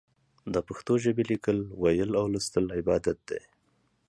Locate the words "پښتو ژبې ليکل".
0.67-1.59